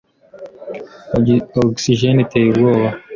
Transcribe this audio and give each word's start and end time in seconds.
ogisijeni 1.15 2.19
iteye 2.25 2.47
ubwoba 2.51 2.87